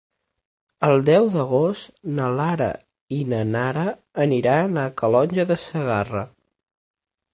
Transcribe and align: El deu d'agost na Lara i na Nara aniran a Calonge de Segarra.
El 0.85 1.03
deu 1.09 1.27
d'agost 1.35 1.91
na 2.19 2.29
Lara 2.39 2.69
i 3.19 3.19
na 3.33 3.43
Nara 3.57 3.85
aniran 4.25 4.81
a 4.85 4.89
Calonge 5.03 5.47
de 5.53 5.59
Segarra. 5.69 6.25